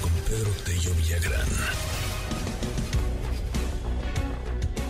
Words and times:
con 0.00 0.12
Pedro 0.28 0.50
Tello 0.64 0.94
Villagrán. 0.94 1.48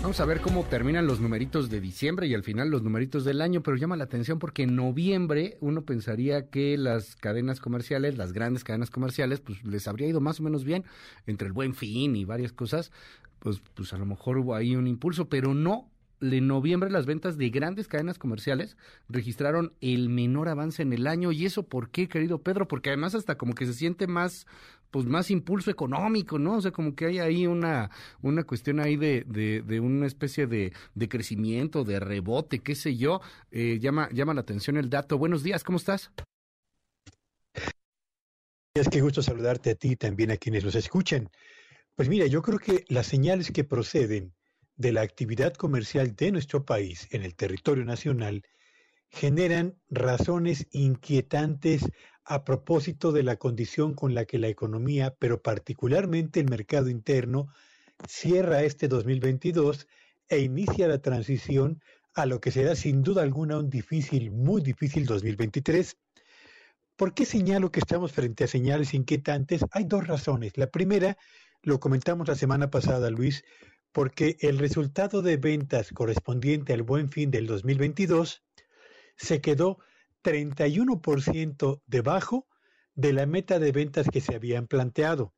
Vamos 0.02 0.20
a 0.20 0.26
ver 0.26 0.42
cómo 0.42 0.64
terminan 0.64 1.06
los 1.06 1.18
numeritos 1.18 1.70
de 1.70 1.80
diciembre 1.80 2.26
y 2.26 2.34
al 2.34 2.42
final 2.42 2.68
los 2.68 2.82
numeritos 2.82 3.24
del 3.24 3.40
año, 3.40 3.62
pero 3.62 3.78
llama 3.78 3.96
la 3.96 4.04
atención 4.04 4.38
porque 4.38 4.64
en 4.64 4.76
noviembre 4.76 5.56
uno 5.60 5.86
pensaría 5.86 6.50
que 6.50 6.76
las 6.76 7.16
cadenas 7.16 7.58
comerciales, 7.58 8.18
las 8.18 8.34
grandes 8.34 8.62
cadenas 8.62 8.90
comerciales, 8.90 9.40
pues 9.40 9.64
les 9.64 9.88
habría 9.88 10.08
ido 10.08 10.20
más 10.20 10.40
o 10.40 10.42
menos 10.42 10.64
bien 10.64 10.84
entre 11.26 11.46
el 11.46 11.54
buen 11.54 11.74
fin 11.74 12.14
y 12.14 12.26
varias 12.26 12.52
cosas, 12.52 12.92
pues, 13.38 13.62
pues 13.72 13.94
a 13.94 13.98
lo 13.98 14.04
mejor 14.04 14.36
hubo 14.36 14.54
ahí 14.54 14.76
un 14.76 14.86
impulso, 14.86 15.30
pero 15.30 15.54
no, 15.54 15.88
en 16.20 16.46
noviembre 16.46 16.90
las 16.90 17.06
ventas 17.06 17.38
de 17.38 17.50
grandes 17.50 17.88
cadenas 17.88 18.18
comerciales 18.18 18.76
registraron 19.08 19.72
el 19.80 20.08
menor 20.08 20.48
avance 20.48 20.82
en 20.82 20.92
el 20.92 21.06
año. 21.06 21.32
¿Y 21.32 21.46
eso 21.46 21.64
por 21.64 21.90
qué, 21.90 22.08
querido 22.08 22.42
Pedro? 22.42 22.68
Porque 22.68 22.90
además 22.90 23.14
hasta 23.14 23.36
como 23.36 23.54
que 23.54 23.66
se 23.66 23.72
siente 23.72 24.06
más, 24.06 24.46
pues 24.90 25.06
más 25.06 25.30
impulso 25.30 25.70
económico, 25.70 26.38
¿no? 26.38 26.56
O 26.56 26.60
sea, 26.60 26.70
como 26.70 26.94
que 26.94 27.06
hay 27.06 27.18
ahí 27.18 27.46
una, 27.46 27.90
una 28.22 28.44
cuestión 28.44 28.80
ahí 28.80 28.96
de, 28.96 29.24
de, 29.26 29.80
una 29.80 30.06
especie 30.06 30.46
de, 30.46 30.72
de, 30.94 31.08
crecimiento, 31.08 31.84
de 31.84 32.00
rebote, 32.00 32.60
qué 32.60 32.74
sé 32.74 32.96
yo. 32.96 33.20
Eh, 33.50 33.78
llama, 33.80 34.08
llama 34.12 34.34
la 34.34 34.42
atención 34.42 34.76
el 34.76 34.90
dato. 34.90 35.18
Buenos 35.18 35.42
días, 35.42 35.64
¿cómo 35.64 35.78
estás? 35.78 36.10
Es 38.74 38.88
que 38.88 39.00
gusto 39.00 39.22
saludarte 39.22 39.70
a 39.70 39.74
ti 39.74 39.92
y 39.92 39.96
también 39.96 40.30
a 40.30 40.36
quienes 40.36 40.64
nos 40.64 40.74
escuchan. 40.74 41.28
Pues 41.96 42.08
mira, 42.08 42.26
yo 42.26 42.40
creo 42.40 42.58
que 42.58 42.84
las 42.88 43.06
señales 43.06 43.50
que 43.50 43.64
proceden 43.64 44.32
de 44.80 44.92
la 44.92 45.02
actividad 45.02 45.52
comercial 45.52 46.16
de 46.16 46.32
nuestro 46.32 46.64
país 46.64 47.06
en 47.10 47.22
el 47.22 47.34
territorio 47.34 47.84
nacional 47.84 48.42
generan 49.10 49.76
razones 49.90 50.68
inquietantes 50.70 51.84
a 52.24 52.44
propósito 52.44 53.12
de 53.12 53.22
la 53.22 53.36
condición 53.36 53.92
con 53.92 54.14
la 54.14 54.24
que 54.24 54.38
la 54.38 54.48
economía, 54.48 55.14
pero 55.18 55.42
particularmente 55.42 56.40
el 56.40 56.48
mercado 56.48 56.88
interno, 56.88 57.48
cierra 58.08 58.62
este 58.62 58.88
2022 58.88 59.86
e 60.30 60.38
inicia 60.38 60.88
la 60.88 61.02
transición 61.02 61.82
a 62.14 62.24
lo 62.24 62.40
que 62.40 62.50
será 62.50 62.74
sin 62.74 63.02
duda 63.02 63.20
alguna 63.20 63.58
un 63.58 63.68
difícil, 63.68 64.30
muy 64.30 64.62
difícil 64.62 65.04
2023. 65.04 65.98
¿Por 66.96 67.12
qué 67.12 67.26
señalo 67.26 67.70
que 67.70 67.80
estamos 67.80 68.12
frente 68.12 68.44
a 68.44 68.48
señales 68.48 68.94
inquietantes? 68.94 69.62
Hay 69.72 69.84
dos 69.84 70.06
razones. 70.06 70.56
La 70.56 70.68
primera, 70.68 71.18
lo 71.62 71.80
comentamos 71.80 72.28
la 72.28 72.34
semana 72.34 72.70
pasada, 72.70 73.10
Luis, 73.10 73.44
porque 73.92 74.36
el 74.40 74.58
resultado 74.58 75.22
de 75.22 75.36
ventas 75.36 75.90
correspondiente 75.92 76.72
al 76.72 76.82
buen 76.82 77.08
fin 77.08 77.30
del 77.30 77.46
2022 77.46 78.42
se 79.16 79.40
quedó 79.40 79.78
31% 80.22 81.82
debajo 81.86 82.46
de 82.94 83.12
la 83.12 83.26
meta 83.26 83.58
de 83.58 83.72
ventas 83.72 84.08
que 84.12 84.20
se 84.20 84.34
habían 84.34 84.66
planteado. 84.66 85.34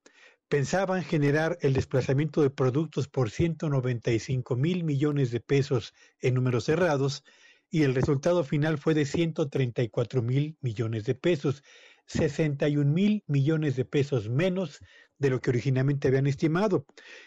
Pensaban 0.49 1.03
generar 1.03 1.59
el 1.63 1.73
desplazamiento 1.73 2.43
de 2.43 2.51
productos 2.51 3.09
por 3.09 3.31
195 3.31 4.57
mil 4.57 4.85
millones 4.85 5.31
de 5.31 5.41
pesos 5.41 5.95
en 6.21 6.35
números 6.35 6.65
cerrados 6.65 7.25
y 7.71 7.85
el 7.85 7.95
resultado 7.95 8.45
final 8.45 8.77
fue 8.77 8.93
de 8.93 9.07
134 9.07 10.21
mil 10.21 10.59
millones 10.61 11.05
de 11.05 11.15
pesos, 11.15 11.63
61 12.07 12.91
mil 12.91 13.25
millones 13.27 13.77
de 13.77 13.85
pesos 13.85 14.29
menos 14.29 14.81
de 15.19 15.31
lo 15.31 15.41
que 15.41 15.51
originalmente 15.51 16.09
habían 16.09 16.27
estimado. 16.27 16.85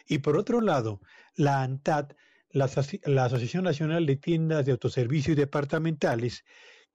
Y 0.08 0.20
por 0.20 0.38
otro 0.38 0.62
lado, 0.62 1.02
la 1.36 1.64
ANTAD, 1.64 2.12
la, 2.52 2.66
Asociación 2.66 3.64
Nacional 3.64 4.06
de 4.06 4.18
Tiendas 4.18 4.66
de 4.66 4.74
Autoservicio 4.74 5.34
y 5.34 5.36
Departamentales, 5.36 6.44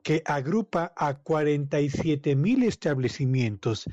que 0.02 0.22
agrupa 0.24 0.92
a 0.96 1.18
47 1.18 2.36
mil 2.36 2.62
establecimientos 2.62 3.84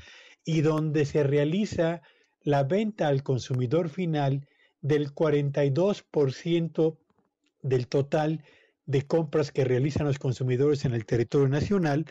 y 0.44 0.62
donde 0.62 1.04
se 1.04 1.22
realiza 1.22 2.02
la 2.42 2.62
venta 2.62 3.08
al 3.08 3.22
consumidor 3.22 3.90
final 3.90 4.46
del 4.80 5.12
42% 5.14 6.98
del 7.62 7.88
total 7.88 8.44
de 8.86 9.06
compras 9.06 9.52
que 9.52 9.64
realizan 9.64 10.06
los 10.06 10.18
consumidores 10.18 10.86
en 10.86 10.94
el 10.94 11.04
territorio 11.04 11.48
nacional, 11.48 12.06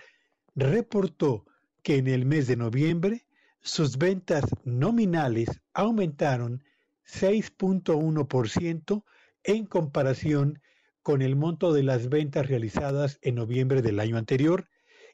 reportó 0.54 1.46
que 1.88 1.96
en 1.96 2.08
el 2.10 2.26
mes 2.26 2.48
de 2.48 2.58
noviembre 2.58 3.26
sus 3.62 3.98
ventas 3.98 4.44
nominales 4.66 5.62
aumentaron 5.74 6.62
6.1% 7.06 9.06
en 9.46 9.66
comparación 9.66 10.62
con 11.02 11.22
el 11.22 11.38
monto 11.38 11.72
de 11.72 11.84
las 11.84 12.10
ventas 12.10 12.46
realizadas 12.46 13.20
en 13.22 13.36
noviembre 13.36 13.82
del 13.82 14.02
año 14.02 14.18
anterior. 14.18 14.68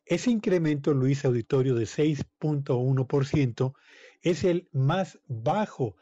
Ese 0.07 0.31
incremento, 0.31 0.95
Luis 0.95 1.23
Auditorio, 1.25 1.75
de 1.75 1.83
6.1% 1.83 3.73
es 4.23 4.43
el 4.43 4.67
más 4.71 5.19
bajo 5.27 5.95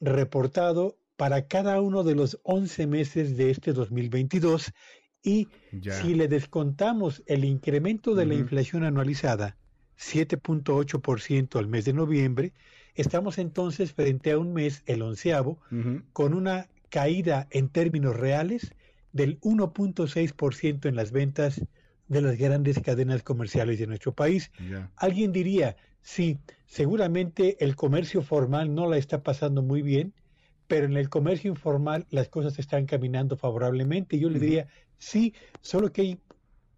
reportado 0.00 0.98
para 1.14 1.46
cada 1.46 1.80
uno 1.80 2.02
de 2.02 2.16
los 2.16 2.40
11 2.42 2.88
meses 2.88 3.36
de 3.36 3.52
este 3.52 3.72
2022 3.72 4.72
y 5.22 5.46
si 5.70 6.16
le 6.16 6.26
descontamos 6.26 7.22
el 7.26 7.44
incremento 7.44 8.16
de 8.16 8.26
la 8.26 8.34
inflación 8.34 8.82
anualizada, 8.82 9.56
7.8% 9.98 11.58
al 11.58 11.66
mes 11.66 11.84
de 11.84 11.92
noviembre, 11.92 12.52
estamos 12.94 13.38
entonces 13.38 13.92
frente 13.92 14.30
a 14.30 14.38
un 14.38 14.52
mes, 14.52 14.82
el 14.86 15.02
onceavo, 15.02 15.58
con 16.12 16.34
una 16.34 16.68
caída 16.88 17.46
en 17.50 17.68
términos 17.68 18.16
reales 18.16 18.72
del 19.12 19.40
1.6% 19.40 20.86
en 20.86 20.96
las 20.96 21.12
ventas 21.12 21.60
de 22.08 22.22
las 22.22 22.38
grandes 22.38 22.80
cadenas 22.80 23.22
comerciales 23.22 23.78
de 23.78 23.86
nuestro 23.86 24.12
país. 24.12 24.50
Alguien 24.96 25.32
diría, 25.32 25.76
sí, 26.00 26.38
seguramente 26.66 27.62
el 27.62 27.76
comercio 27.76 28.22
formal 28.22 28.74
no 28.74 28.88
la 28.88 28.96
está 28.96 29.22
pasando 29.22 29.62
muy 29.62 29.82
bien, 29.82 30.14
pero 30.66 30.86
en 30.86 30.96
el 30.96 31.08
comercio 31.08 31.50
informal 31.50 32.06
las 32.10 32.28
cosas 32.28 32.58
están 32.58 32.86
caminando 32.86 33.36
favorablemente. 33.36 34.18
Yo 34.18 34.30
le 34.30 34.38
diría, 34.38 34.68
sí, 34.98 35.34
solo 35.60 35.92
que 35.92 36.02
hay 36.02 36.18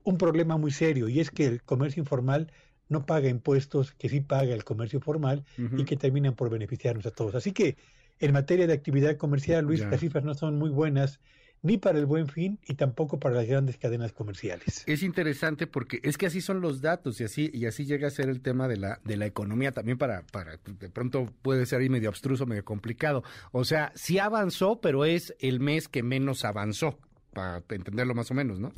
un 0.04 0.16
problema 0.16 0.56
muy 0.56 0.70
serio 0.70 1.08
y 1.08 1.20
es 1.20 1.30
que 1.30 1.46
el 1.46 1.62
comercio 1.62 2.00
informal 2.00 2.50
no 2.90 3.06
paga 3.06 3.28
impuestos 3.28 3.92
que 3.92 4.10
sí 4.10 4.20
paga 4.20 4.52
el 4.52 4.64
comercio 4.64 5.00
formal 5.00 5.44
y 5.56 5.84
que 5.84 5.96
terminan 5.96 6.34
por 6.34 6.50
beneficiarnos 6.50 7.06
a 7.06 7.10
todos. 7.10 7.34
Así 7.34 7.52
que 7.52 7.76
en 8.18 8.32
materia 8.32 8.66
de 8.66 8.74
actividad 8.74 9.16
comercial, 9.16 9.64
Luis, 9.64 9.80
las 9.80 10.00
cifras 10.00 10.24
no 10.24 10.34
son 10.34 10.58
muy 10.58 10.68
buenas 10.68 11.20
ni 11.62 11.76
para 11.76 11.98
el 11.98 12.06
buen 12.06 12.28
fin 12.28 12.58
y 12.66 12.74
tampoco 12.74 13.20
para 13.20 13.34
las 13.34 13.46
grandes 13.46 13.76
cadenas 13.76 14.12
comerciales. 14.12 14.82
Es 14.86 15.02
interesante 15.02 15.66
porque 15.66 16.00
es 16.02 16.16
que 16.18 16.26
así 16.26 16.40
son 16.40 16.60
los 16.60 16.80
datos 16.80 17.20
y 17.20 17.24
así 17.24 17.50
y 17.52 17.66
así 17.66 17.84
llega 17.84 18.08
a 18.08 18.10
ser 18.10 18.28
el 18.28 18.40
tema 18.40 18.66
de 18.66 18.76
la 18.76 19.00
de 19.04 19.16
la 19.16 19.26
economía 19.26 19.72
también 19.72 19.98
para 19.98 20.22
para 20.22 20.56
de 20.56 20.88
pronto 20.90 21.32
puede 21.42 21.66
ser 21.66 21.80
ahí 21.80 21.88
medio 21.88 22.08
abstruso, 22.08 22.46
medio 22.46 22.64
complicado. 22.64 23.22
O 23.52 23.64
sea, 23.64 23.92
sí 23.94 24.18
avanzó, 24.18 24.80
pero 24.80 25.04
es 25.04 25.34
el 25.38 25.60
mes 25.60 25.88
que 25.88 26.02
menos 26.02 26.44
avanzó 26.44 26.98
para 27.32 27.62
entenderlo 27.68 28.14
más 28.14 28.30
o 28.30 28.34
menos, 28.34 28.58
¿no? 28.58 28.72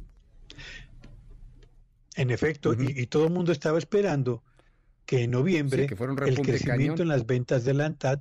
En 2.22 2.31
efecto, 2.31 2.72
y, 2.78 3.06
todo 3.09 3.25
el 3.25 3.33
mundo 3.33 3.50
estaba 3.50 3.78
esperando 3.78 4.44
que 5.06 5.25
en 5.25 5.33
noviembre 5.33 5.88
el 6.27 6.41
crecimiento 6.41 7.03
en 7.03 7.09
las 7.09 7.27
ventas 7.27 7.65
de 7.65 7.75
la 7.75 7.87
ANTAD, 7.87 8.21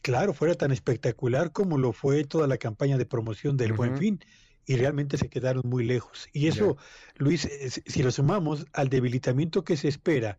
claro, 0.00 0.32
fuera 0.32 0.54
tan 0.54 0.72
espectacular 0.72 1.52
como 1.52 1.76
lo 1.76 1.92
fue 1.92 2.24
toda 2.24 2.46
la 2.46 2.56
campaña 2.56 2.96
de 2.96 3.04
promoción 3.04 3.58
del 3.58 3.74
Buen 3.74 3.98
Fin, 3.98 4.20
y 4.64 4.76
realmente 4.76 5.18
se 5.18 5.28
quedaron 5.28 5.62
muy 5.66 5.84
lejos. 5.84 6.28
Y 6.32 6.46
eso, 6.46 6.78
Luis, 7.16 7.46
si 7.84 8.02
lo 8.02 8.10
sumamos 8.10 8.64
al 8.72 8.88
debilitamiento 8.88 9.64
que 9.64 9.76
se 9.76 9.88
espera 9.88 10.38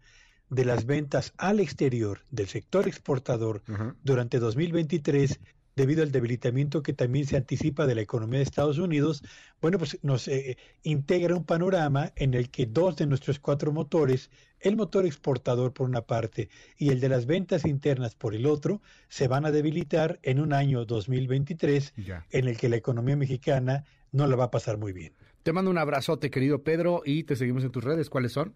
de 0.50 0.66
las 0.66 0.88
ventas 0.88 1.34
al 1.38 1.60
exterior 1.60 2.22
del 2.32 2.48
sector 2.48 2.88
exportador 2.88 3.62
durante 4.04 4.40
2023, 4.40 5.40
debido 5.76 6.04
al 6.04 6.12
debilitamiento 6.12 6.82
que 6.82 6.94
también 6.94 7.26
se 7.26 7.38
anticipa 7.38 7.86
de 7.86 7.96
la 7.96 8.02
economía 8.02 8.40
de 8.40 8.44
Estados 8.44 8.78
Unidos, 8.78 9.24
bueno, 9.62 9.78
pues 9.78 10.00
nos 10.04 10.28
eh, 10.28 10.58
integra 10.84 11.36
un 11.36 11.44
panorama 11.44 12.14
en 12.16 12.34
el 12.34 12.50
que 12.50 12.66
dos 12.66 12.96
de 12.96 13.08
nuestros 13.08 13.40
cuatro 13.40 13.72
motores, 13.72 14.30
el 14.60 14.76
motor 14.78 15.06
exportador 15.06 15.74
por 15.74 15.88
una 15.88 16.02
parte 16.02 16.50
y 16.78 16.90
el 16.90 17.00
de 17.00 17.10
las 17.10 17.26
ventas 17.26 17.66
internas 17.66 18.16
por 18.16 18.36
el 18.36 18.46
otro, 18.46 18.82
se 19.10 19.28
van 19.28 19.46
a 19.46 19.52
debilitar 19.52 20.20
en 20.24 20.40
un 20.40 20.54
año 20.54 20.86
2023 20.86 21.94
en 22.32 22.48
el 22.48 22.58
que 22.58 22.70
la 22.70 22.78
economía 22.78 23.16
mexicana 23.16 23.84
no 24.12 24.28
la 24.28 24.36
va 24.36 24.46
a 24.46 24.52
pasar 24.52 24.78
muy 24.78 24.94
bien. 24.94 25.14
Te 25.44 25.54
mando 25.54 25.70
un 25.70 25.78
abrazote, 25.78 26.32
querido 26.32 26.64
Pedro, 26.64 27.04
y 27.06 27.24
te 27.24 27.36
seguimos 27.36 27.64
en 27.64 27.72
tus 27.72 27.84
redes. 27.84 28.10
¿Cuáles 28.10 28.32
son? 28.32 28.56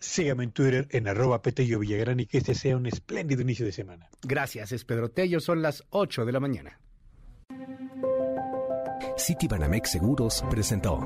Sígame 0.00 0.44
en 0.44 0.52
Twitter 0.52 0.88
en 0.90 1.08
arroba 1.08 1.42
Petello 1.42 1.78
Villagrán 1.78 2.20
y 2.20 2.26
que 2.26 2.38
este 2.38 2.54
sea 2.54 2.76
un 2.76 2.86
espléndido 2.86 3.42
inicio 3.42 3.66
de 3.66 3.72
semana. 3.72 4.08
Gracias, 4.22 4.72
es 4.72 4.84
Pedro 4.84 5.10
Tello, 5.10 5.40
son 5.40 5.60
las 5.60 5.84
8 5.90 6.24
de 6.24 6.32
la 6.32 6.40
mañana. 6.40 6.80
Citibanamex 9.18 9.90
Seguros 9.90 10.42
presentó. 10.50 10.98